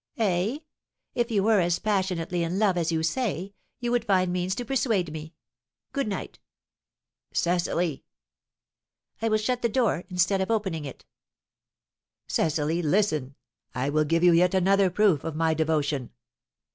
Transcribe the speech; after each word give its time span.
"Eh! 0.17 0.57
If 1.13 1.29
you 1.29 1.43
were 1.43 1.59
as 1.59 1.77
passionately 1.77 2.41
in 2.41 2.57
love 2.57 2.75
as 2.75 2.91
you 2.91 3.03
say, 3.03 3.53
you 3.79 3.91
would 3.91 4.03
find 4.03 4.33
means 4.33 4.55
to 4.55 4.65
persuade 4.65 5.13
me. 5.13 5.35
Good 5.93 6.07
night!" 6.07 6.39
"Cecily." 7.35 8.03
"I 9.21 9.29
will 9.29 9.37
shut 9.37 9.61
the 9.61 9.69
door, 9.69 10.03
instead 10.09 10.41
of 10.41 10.49
opening 10.49 10.85
it." 10.85 11.05
"Cecily, 12.25 12.81
listen! 12.81 13.35
I 13.75 13.91
will 13.91 14.03
give 14.05 14.23
you 14.23 14.31
yet 14.33 14.55
another 14.55 14.89
proof 14.89 15.23
of 15.23 15.35
my 15.35 15.53
devotion." 15.53 16.09